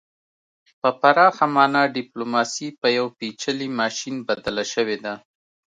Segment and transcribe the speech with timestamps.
[0.81, 5.13] په پراخه مانا ډیپلوماسي په یو پیچلي ماشین بدله شوې ده